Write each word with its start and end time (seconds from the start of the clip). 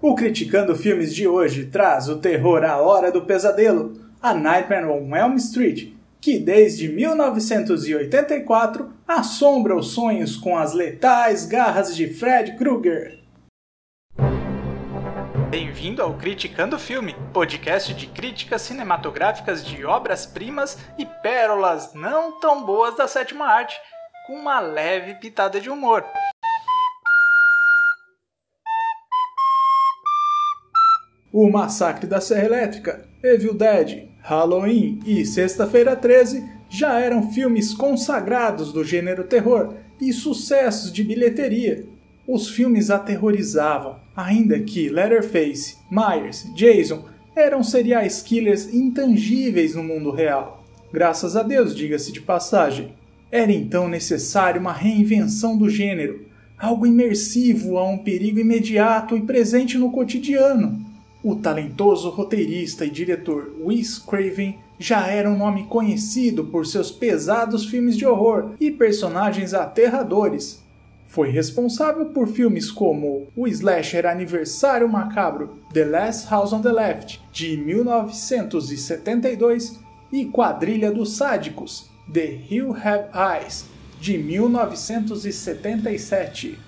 O 0.00 0.14
Criticando 0.14 0.76
Filmes 0.76 1.12
de 1.12 1.26
hoje 1.26 1.66
traz 1.66 2.08
o 2.08 2.20
terror 2.20 2.62
à 2.62 2.76
hora 2.76 3.10
do 3.10 3.22
pesadelo, 3.22 4.00
A 4.22 4.32
Nightmare 4.32 4.86
on 4.86 5.16
Elm 5.16 5.34
Street, 5.34 5.92
que 6.20 6.38
desde 6.38 6.88
1984 6.88 8.92
assombra 9.08 9.74
os 9.74 9.90
sonhos 9.90 10.36
com 10.36 10.56
as 10.56 10.72
letais 10.72 11.46
garras 11.46 11.96
de 11.96 12.14
Fred 12.14 12.56
Krueger. 12.56 13.18
Bem-vindo 15.50 16.00
ao 16.00 16.14
Criticando 16.14 16.78
Filme, 16.78 17.16
podcast 17.32 17.92
de 17.92 18.06
críticas 18.06 18.62
cinematográficas 18.62 19.66
de 19.66 19.84
obras-primas 19.84 20.78
e 20.96 21.04
pérolas 21.04 21.92
não 21.92 22.38
tão 22.38 22.64
boas 22.64 22.96
da 22.96 23.08
sétima 23.08 23.46
arte, 23.46 23.76
com 24.28 24.34
uma 24.34 24.60
leve 24.60 25.16
pitada 25.16 25.60
de 25.60 25.68
humor. 25.68 26.04
O 31.30 31.50
Massacre 31.50 32.06
da 32.06 32.22
Serra 32.22 32.46
Elétrica, 32.46 33.04
Evil 33.22 33.52
Dead, 33.52 34.04
Halloween 34.22 34.98
e 35.04 35.26
Sexta-feira 35.26 35.94
13 35.94 36.42
já 36.70 36.98
eram 36.98 37.30
filmes 37.30 37.74
consagrados 37.74 38.72
do 38.72 38.82
gênero 38.82 39.24
terror 39.24 39.74
e 40.00 40.10
sucessos 40.10 40.90
de 40.90 41.04
bilheteria. 41.04 41.84
Os 42.26 42.48
filmes 42.48 42.88
aterrorizavam, 42.88 43.96
ainda 44.16 44.58
que 44.60 44.88
Leatherface, 44.88 45.76
Myers, 45.90 46.46
Jason 46.54 47.04
eram 47.36 47.62
serial 47.62 48.04
killers 48.24 48.72
intangíveis 48.72 49.74
no 49.74 49.84
mundo 49.84 50.10
real. 50.10 50.64
Graças 50.90 51.36
a 51.36 51.42
Deus, 51.42 51.76
diga-se 51.76 52.10
de 52.10 52.22
passagem. 52.22 52.94
Era 53.30 53.52
então 53.52 53.86
necessário 53.86 54.62
uma 54.62 54.72
reinvenção 54.72 55.58
do 55.58 55.68
gênero, 55.68 56.24
algo 56.58 56.86
imersivo 56.86 57.76
a 57.76 57.86
um 57.86 57.98
perigo 57.98 58.40
imediato 58.40 59.14
e 59.14 59.20
presente 59.20 59.76
no 59.76 59.92
cotidiano. 59.92 60.87
O 61.28 61.36
talentoso 61.36 62.08
roteirista 62.08 62.86
e 62.86 62.90
diretor 62.90 63.52
Wes 63.60 63.98
Craven 63.98 64.58
já 64.78 65.08
era 65.08 65.28
um 65.28 65.36
nome 65.36 65.66
conhecido 65.66 66.46
por 66.46 66.66
seus 66.66 66.90
pesados 66.90 67.66
filmes 67.66 67.98
de 67.98 68.06
horror 68.06 68.52
e 68.58 68.70
personagens 68.70 69.52
aterradores. 69.52 70.64
Foi 71.06 71.28
responsável 71.28 72.06
por 72.06 72.28
filmes 72.28 72.70
como 72.70 73.26
o 73.36 73.46
slasher 73.46 74.06
Aniversário 74.06 74.88
Macabro 74.88 75.58
The 75.70 75.84
Last 75.84 76.28
House 76.28 76.54
on 76.54 76.62
the 76.62 76.72
Left, 76.72 77.20
de 77.30 77.58
1972, 77.58 79.78
e 80.10 80.24
Quadrilha 80.24 80.90
dos 80.90 81.18
Sádicos 81.18 81.90
The 82.10 82.40
Hill 82.48 82.74
Have 82.74 83.08
Eyes, 83.14 83.66
de 84.00 84.16
1977. 84.16 86.67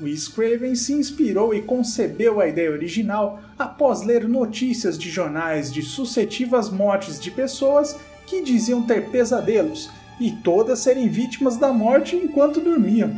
Wes 0.00 0.26
Craven 0.26 0.74
se 0.74 0.92
inspirou 0.92 1.54
e 1.54 1.62
concebeu 1.62 2.40
a 2.40 2.48
ideia 2.48 2.70
original 2.70 3.40
após 3.56 4.02
ler 4.02 4.28
notícias 4.28 4.98
de 4.98 5.08
jornais 5.08 5.72
de 5.72 5.82
sucessivas 5.82 6.68
mortes 6.68 7.20
de 7.20 7.30
pessoas 7.30 7.96
que 8.26 8.42
diziam 8.42 8.82
ter 8.82 9.10
pesadelos 9.10 9.88
e 10.18 10.32
todas 10.32 10.80
serem 10.80 11.08
vítimas 11.08 11.56
da 11.56 11.72
morte 11.72 12.16
enquanto 12.16 12.60
dormiam. 12.60 13.14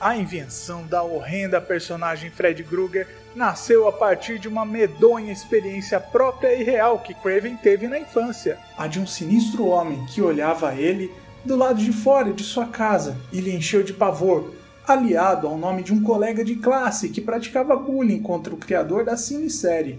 A 0.00 0.16
invenção 0.16 0.86
da 0.86 1.02
horrenda 1.02 1.60
personagem 1.60 2.30
Fred 2.30 2.62
Krueger 2.64 3.06
nasceu 3.34 3.88
a 3.88 3.92
partir 3.92 4.38
de 4.38 4.48
uma 4.48 4.64
medonha 4.64 5.32
experiência 5.32 5.98
própria 6.00 6.54
e 6.54 6.62
real 6.62 7.00
que 7.00 7.14
Craven 7.14 7.56
teve 7.56 7.86
na 7.86 7.98
infância, 7.98 8.58
a 8.78 8.86
de 8.86 8.98
um 8.98 9.06
sinistro 9.06 9.66
homem 9.66 10.04
que 10.06 10.22
olhava 10.22 10.74
ele 10.74 11.12
do 11.44 11.56
lado 11.56 11.80
de 11.80 11.92
fora 11.92 12.32
de 12.32 12.42
sua 12.42 12.66
casa 12.66 13.16
e 13.32 13.40
lhe 13.40 13.54
encheu 13.54 13.82
de 13.82 13.92
pavor 13.92 14.55
aliado 14.86 15.46
ao 15.48 15.58
nome 15.58 15.82
de 15.82 15.92
um 15.92 16.02
colega 16.02 16.44
de 16.44 16.56
classe 16.56 17.08
que 17.08 17.20
praticava 17.20 17.76
bullying 17.76 18.22
contra 18.22 18.54
o 18.54 18.56
criador 18.56 19.04
da 19.04 19.16
cinesérie. 19.16 19.98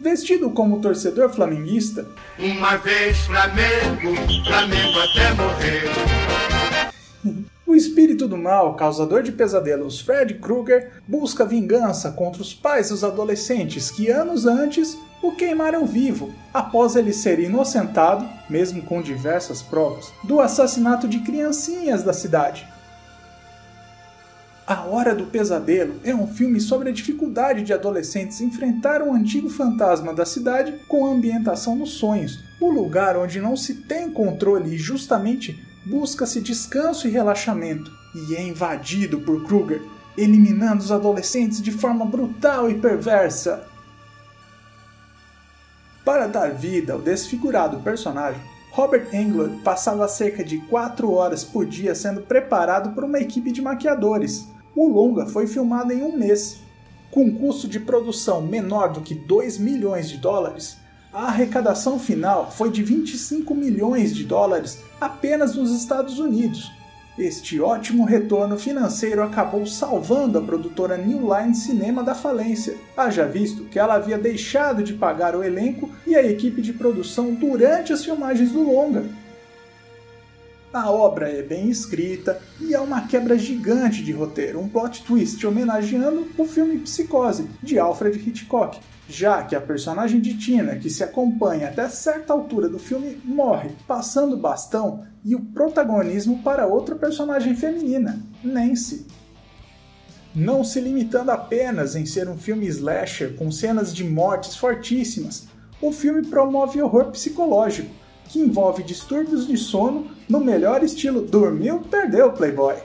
Vestido 0.00 0.50
como 0.50 0.80
torcedor 0.80 1.30
flamenguista, 1.30 2.06
uma 2.38 2.76
vez 2.76 3.18
Flamengo, 3.18 4.16
Flamengo 4.44 4.98
até 4.98 5.32
morrer. 5.34 5.84
o 7.64 7.74
espírito 7.76 8.26
do 8.26 8.36
mal, 8.36 8.74
causador 8.74 9.22
de 9.22 9.30
pesadelos 9.30 10.00
Fred 10.00 10.34
Krueger, 10.34 10.90
busca 11.06 11.44
vingança 11.44 12.10
contra 12.10 12.42
os 12.42 12.52
pais 12.52 12.88
dos 12.88 13.04
adolescentes 13.04 13.92
que 13.92 14.10
anos 14.10 14.44
antes 14.44 14.98
o 15.22 15.30
queimaram 15.30 15.86
vivo, 15.86 16.34
após 16.52 16.96
ele 16.96 17.12
ser 17.12 17.38
inocentado, 17.38 18.28
mesmo 18.50 18.82
com 18.82 19.00
diversas 19.00 19.62
provas, 19.62 20.12
do 20.24 20.40
assassinato 20.40 21.06
de 21.06 21.20
criancinhas 21.20 22.02
da 22.02 22.12
cidade. 22.12 22.66
A 24.64 24.84
Hora 24.84 25.12
do 25.12 25.26
Pesadelo 25.26 26.00
é 26.04 26.14
um 26.14 26.28
filme 26.28 26.60
sobre 26.60 26.88
a 26.88 26.92
dificuldade 26.92 27.62
de 27.62 27.72
adolescentes 27.72 28.40
enfrentar 28.40 29.02
um 29.02 29.12
antigo 29.12 29.50
fantasma 29.50 30.14
da 30.14 30.24
cidade 30.24 30.78
com 30.86 31.04
ambientação 31.04 31.74
nos 31.74 31.94
sonhos, 31.94 32.38
o 32.60 32.70
lugar 32.70 33.16
onde 33.16 33.40
não 33.40 33.56
se 33.56 33.74
tem 33.74 34.08
controle 34.08 34.74
e 34.74 34.78
justamente 34.78 35.60
busca-se 35.84 36.40
descanso 36.40 37.08
e 37.08 37.10
relaxamento, 37.10 37.90
e 38.14 38.36
é 38.36 38.42
invadido 38.42 39.20
por 39.20 39.44
Kruger, 39.44 39.82
eliminando 40.16 40.80
os 40.80 40.92
adolescentes 40.92 41.60
de 41.60 41.72
forma 41.72 42.04
brutal 42.04 42.70
e 42.70 42.78
perversa. 42.78 43.66
Para 46.04 46.28
dar 46.28 46.52
vida 46.52 46.92
ao 46.92 47.00
desfigurado 47.00 47.80
personagem, 47.80 48.40
Robert 48.72 49.14
Englund 49.14 49.58
passava 49.62 50.08
cerca 50.08 50.42
de 50.42 50.56
4 50.56 51.10
horas 51.12 51.44
por 51.44 51.66
dia 51.66 51.94
sendo 51.94 52.22
preparado 52.22 52.94
por 52.94 53.04
uma 53.04 53.18
equipe 53.18 53.52
de 53.52 53.60
maquiadores. 53.60 54.48
O 54.74 54.88
longa 54.88 55.26
foi 55.26 55.46
filmado 55.46 55.92
em 55.92 56.02
um 56.02 56.16
mês. 56.16 56.60
Com 57.10 57.24
um 57.24 57.34
custo 57.34 57.68
de 57.68 57.78
produção 57.78 58.40
menor 58.40 58.90
do 58.90 59.02
que 59.02 59.14
2 59.14 59.58
milhões 59.58 60.08
de 60.08 60.16
dólares, 60.16 60.78
a 61.12 61.26
arrecadação 61.26 61.98
final 61.98 62.50
foi 62.50 62.70
de 62.70 62.82
25 62.82 63.54
milhões 63.54 64.14
de 64.14 64.24
dólares 64.24 64.78
apenas 64.98 65.54
nos 65.54 65.70
Estados 65.70 66.18
Unidos. 66.18 66.72
Este 67.18 67.60
ótimo 67.60 68.06
retorno 68.06 68.58
financeiro 68.58 69.22
acabou 69.22 69.66
salvando 69.66 70.38
a 70.38 70.42
produtora 70.42 70.96
New 70.96 71.28
Line 71.30 71.54
Cinema 71.54 72.02
da 72.02 72.14
falência, 72.14 72.74
haja 72.96 73.26
visto 73.26 73.64
que 73.64 73.78
ela 73.78 73.94
havia 73.94 74.16
deixado 74.16 74.82
de 74.82 74.94
pagar 74.94 75.36
o 75.36 75.44
elenco 75.44 75.90
e 76.06 76.16
a 76.16 76.24
equipe 76.24 76.62
de 76.62 76.72
produção 76.72 77.34
durante 77.34 77.92
as 77.92 78.02
filmagens 78.02 78.52
do 78.52 78.62
longa. 78.62 79.04
A 80.72 80.90
obra 80.90 81.28
é 81.28 81.42
bem 81.42 81.68
escrita 81.68 82.40
e 82.58 82.74
há 82.74 82.80
uma 82.80 83.06
quebra 83.06 83.36
gigante 83.36 84.02
de 84.02 84.10
roteiro, 84.10 84.58
um 84.58 84.66
plot 84.66 85.04
twist 85.04 85.46
homenageando 85.46 86.26
o 86.38 86.46
filme 86.46 86.78
Psicose, 86.78 87.46
de 87.62 87.78
Alfred 87.78 88.18
Hitchcock, 88.18 88.80
já 89.12 89.42
que 89.42 89.54
a 89.54 89.60
personagem 89.60 90.20
de 90.20 90.38
Tina, 90.38 90.76
que 90.76 90.88
se 90.88 91.04
acompanha 91.04 91.68
até 91.68 91.86
certa 91.88 92.32
altura 92.32 92.66
do 92.68 92.78
filme, 92.78 93.20
morre, 93.22 93.70
passando 93.86 94.34
o 94.34 94.40
bastão 94.40 95.04
e 95.22 95.34
o 95.34 95.40
protagonismo 95.40 96.42
para 96.42 96.66
outra 96.66 96.96
personagem 96.96 97.54
feminina, 97.54 98.18
Nancy. 98.42 99.06
Não 100.34 100.64
se 100.64 100.80
limitando 100.80 101.30
apenas 101.30 101.94
em 101.94 102.06
ser 102.06 102.26
um 102.26 102.38
filme 102.38 102.66
slasher 102.66 103.36
com 103.36 103.52
cenas 103.52 103.92
de 103.94 104.02
mortes 104.02 104.56
fortíssimas, 104.56 105.46
o 105.80 105.92
filme 105.92 106.26
promove 106.26 106.80
horror 106.80 107.10
psicológico, 107.10 107.90
que 108.24 108.40
envolve 108.40 108.82
distúrbios 108.82 109.46
de 109.46 109.58
sono 109.58 110.10
no 110.26 110.40
melhor 110.40 110.82
estilo 110.82 111.20
dormiu, 111.20 111.80
perdeu 111.80 112.32
Playboy. 112.32 112.76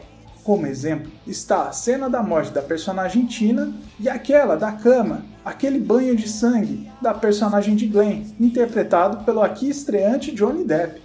Como 0.43 0.67
exemplo 0.67 1.09
está 1.25 1.69
a 1.69 1.71
cena 1.71 2.09
da 2.09 2.21
morte 2.21 2.51
da 2.51 2.61
personagem 2.61 3.25
Tina 3.25 3.73
e 3.97 4.09
aquela 4.09 4.57
da 4.57 4.73
cama, 4.73 5.23
aquele 5.47 5.79
banho 5.79 6.13
de 6.13 6.27
sangue 6.27 6.91
da 7.01 7.13
personagem 7.13 7.73
de 7.73 7.87
Glenn, 7.87 8.25
interpretado 8.37 9.23
pelo 9.23 9.41
aqui 9.41 9.69
estreante 9.69 10.29
Johnny 10.35 10.65
Depp. 10.65 11.01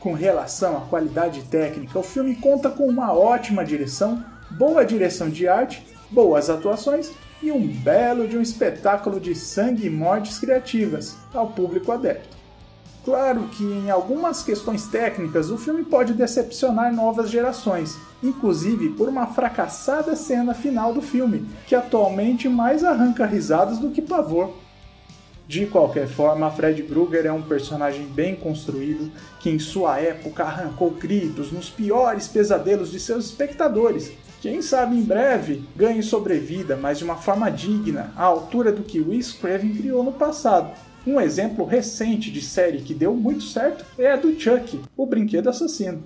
Com 0.00 0.14
relação 0.14 0.76
à 0.76 0.80
qualidade 0.80 1.42
técnica, 1.42 1.96
o 1.96 2.02
filme 2.02 2.34
conta 2.34 2.68
com 2.68 2.88
uma 2.88 3.12
ótima 3.12 3.64
direção, 3.64 4.24
boa 4.50 4.84
direção 4.84 5.30
de 5.30 5.46
arte, 5.46 5.86
boas 6.10 6.50
atuações 6.50 7.12
e 7.40 7.52
um 7.52 7.68
belo 7.68 8.26
de 8.26 8.36
um 8.36 8.42
espetáculo 8.42 9.20
de 9.20 9.32
sangue 9.36 9.86
e 9.86 9.90
mortes 9.90 10.40
criativas 10.40 11.16
ao 11.32 11.52
público 11.52 11.92
adepto. 11.92 12.39
Claro 13.04 13.48
que 13.48 13.64
em 13.64 13.90
algumas 13.90 14.42
questões 14.42 14.86
técnicas 14.86 15.50
o 15.50 15.56
filme 15.56 15.84
pode 15.84 16.12
decepcionar 16.12 16.92
novas 16.92 17.30
gerações, 17.30 17.96
inclusive 18.22 18.90
por 18.90 19.08
uma 19.08 19.26
fracassada 19.26 20.14
cena 20.14 20.52
final 20.52 20.92
do 20.92 21.00
filme, 21.00 21.48
que 21.66 21.74
atualmente 21.74 22.48
mais 22.48 22.84
arranca 22.84 23.24
risadas 23.24 23.78
do 23.78 23.90
que 23.90 24.02
pavor. 24.02 24.54
De 25.48 25.66
qualquer 25.66 26.06
forma, 26.06 26.50
Fred 26.50 26.82
Krueger 26.84 27.26
é 27.26 27.32
um 27.32 27.42
personagem 27.42 28.06
bem 28.06 28.36
construído 28.36 29.10
que 29.40 29.50
em 29.50 29.58
sua 29.58 29.98
época 29.98 30.44
arrancou 30.44 30.90
gritos 30.90 31.50
nos 31.50 31.68
piores 31.68 32.28
pesadelos 32.28 32.90
de 32.92 33.00
seus 33.00 33.24
espectadores. 33.24 34.12
Quem 34.40 34.62
sabe 34.62 34.96
em 34.96 35.02
breve 35.02 35.64
ganhe 35.74 36.02
sobrevida, 36.02 36.76
mas 36.76 36.98
de 36.98 37.04
uma 37.04 37.16
forma 37.16 37.50
digna, 37.50 38.12
à 38.16 38.24
altura 38.24 38.70
do 38.70 38.84
que 38.84 39.00
Wes 39.00 39.32
Craven 39.32 39.74
criou 39.74 40.04
no 40.04 40.12
passado. 40.12 40.70
Um 41.06 41.18
exemplo 41.18 41.64
recente 41.64 42.30
de 42.30 42.42
série 42.42 42.82
que 42.82 42.92
deu 42.92 43.14
muito 43.14 43.42
certo 43.42 43.84
é 43.98 44.12
a 44.12 44.16
do 44.16 44.38
Chuck, 44.38 44.78
o 44.96 45.06
brinquedo 45.06 45.48
assassino. 45.48 46.04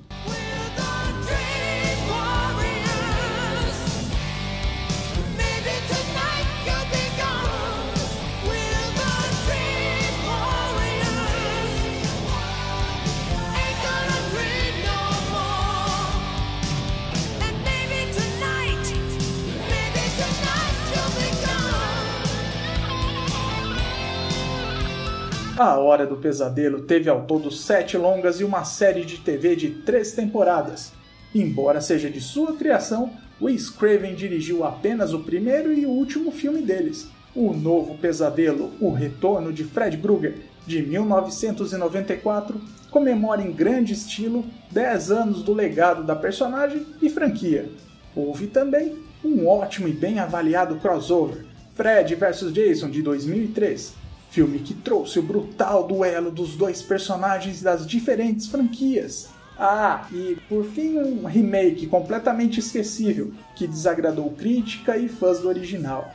A 25.56 25.78
Hora 25.78 26.04
do 26.04 26.16
Pesadelo 26.16 26.82
teve 26.82 27.08
ao 27.08 27.26
todo 27.26 27.48
sete 27.48 27.96
longas 27.96 28.40
e 28.40 28.44
uma 28.44 28.64
série 28.64 29.04
de 29.04 29.18
TV 29.18 29.54
de 29.54 29.70
três 29.70 30.12
temporadas. 30.12 30.90
Embora 31.32 31.80
seja 31.80 32.10
de 32.10 32.20
sua 32.20 32.56
criação, 32.56 33.12
Wes 33.40 33.70
Craven 33.70 34.16
dirigiu 34.16 34.64
apenas 34.64 35.12
o 35.12 35.20
primeiro 35.20 35.72
e 35.72 35.86
o 35.86 35.90
último 35.90 36.32
filme 36.32 36.60
deles, 36.60 37.08
O 37.36 37.52
Novo 37.52 37.96
Pesadelo, 37.96 38.72
O 38.80 38.90
Retorno 38.90 39.52
de 39.52 39.62
Fred 39.62 39.96
Krueger, 39.98 40.38
de 40.66 40.82
1994, 40.82 42.60
comemora 42.90 43.40
em 43.40 43.52
grande 43.52 43.92
estilo 43.92 44.44
10 44.72 45.12
anos 45.12 45.42
do 45.44 45.54
legado 45.54 46.02
da 46.02 46.16
personagem 46.16 46.84
e 47.00 47.08
franquia. 47.08 47.70
Houve 48.16 48.48
também 48.48 48.98
um 49.24 49.46
ótimo 49.46 49.86
e 49.86 49.92
bem 49.92 50.18
avaliado 50.18 50.80
crossover, 50.80 51.44
Fred 51.76 52.12
vs 52.16 52.52
Jason 52.52 52.90
de 52.90 53.02
2003, 53.02 54.02
filme 54.34 54.58
que 54.58 54.74
trouxe 54.74 55.20
o 55.20 55.22
brutal 55.22 55.86
duelo 55.86 56.28
dos 56.28 56.56
dois 56.56 56.82
personagens 56.82 57.62
das 57.62 57.86
diferentes 57.86 58.48
franquias. 58.48 59.28
Ah, 59.56 60.08
e 60.10 60.36
por 60.48 60.64
fim 60.64 60.98
um 60.98 61.24
remake 61.24 61.86
completamente 61.86 62.58
esquecível 62.58 63.32
que 63.54 63.68
desagradou 63.68 64.28
crítica 64.32 64.96
e 64.96 65.08
fãs 65.08 65.38
do 65.38 65.48
original. 65.48 66.12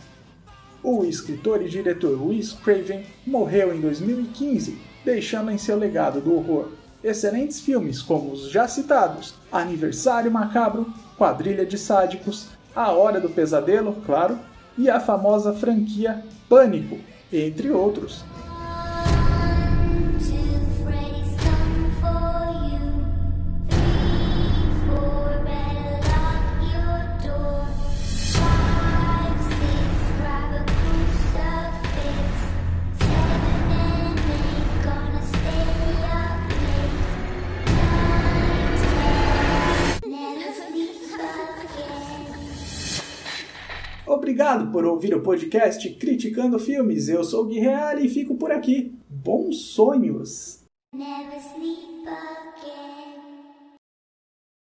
O 0.83 1.05
escritor 1.05 1.61
e 1.61 1.69
diretor 1.69 2.21
Wes 2.21 2.51
Craven 2.51 3.05
morreu 3.25 3.73
em 3.73 3.79
2015, 3.79 4.77
deixando 5.05 5.49
em 5.49 5.57
seu 5.57 5.77
legado 5.77 6.19
do 6.19 6.35
horror 6.35 6.73
excelentes 7.01 7.61
filmes 7.61 8.01
como 8.01 8.33
os 8.33 8.51
já 8.51 8.67
citados 8.67 9.33
Aniversário 9.49 10.29
Macabro, 10.29 10.93
Quadrilha 11.17 11.65
de 11.65 11.77
Sádicos, 11.77 12.49
A 12.75 12.91
Hora 12.91 13.21
do 13.21 13.29
Pesadelo, 13.29 13.95
claro, 14.05 14.37
e 14.77 14.89
a 14.89 14.99
famosa 14.99 15.53
franquia 15.53 16.21
Pânico, 16.49 16.97
entre 17.31 17.69
outros. 17.71 18.23
Obrigado 44.07 44.71
por 44.71 44.85
ouvir 44.85 45.13
o 45.13 45.21
podcast 45.21 45.87
Criticando 45.95 46.59
Filmes. 46.59 47.09
Eu 47.09 47.23
sou 47.23 47.43
o 47.43 47.47
Gui 47.47 47.59
Real 47.59 47.99
e 47.99 48.09
fico 48.09 48.35
por 48.35 48.51
aqui. 48.51 48.93
Bons 49.09 49.57
sonhos! 49.73 50.63